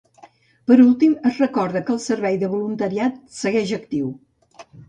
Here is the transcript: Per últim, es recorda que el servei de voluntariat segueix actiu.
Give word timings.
Per 0.69 0.77
últim, 0.85 1.11
es 1.31 1.37
recorda 1.43 1.83
que 1.89 1.95
el 1.97 2.01
servei 2.07 2.39
de 2.45 2.51
voluntariat 2.57 3.23
segueix 3.43 3.79
actiu. 3.81 4.13